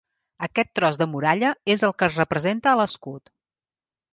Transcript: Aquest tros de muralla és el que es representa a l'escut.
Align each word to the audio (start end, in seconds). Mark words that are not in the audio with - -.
Aquest 0.45 0.69
tros 0.79 0.95
de 1.01 1.07
muralla 1.11 1.51
és 1.75 1.83
el 1.89 1.93
que 1.99 2.09
es 2.13 2.17
representa 2.23 2.73
a 2.73 2.81
l'escut. 2.81 3.35